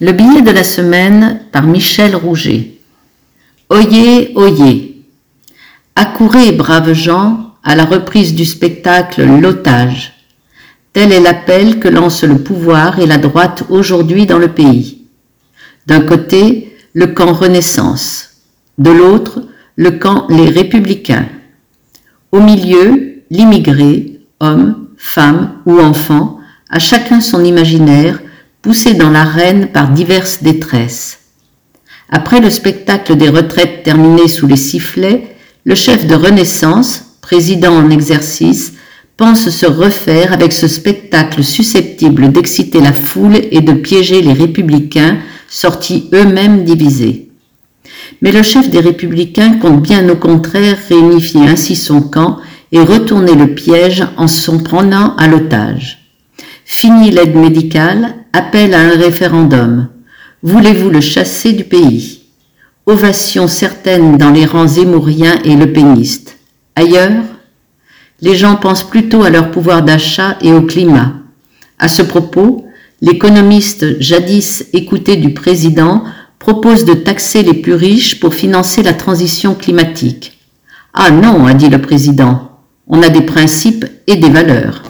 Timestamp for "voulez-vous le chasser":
60.42-61.54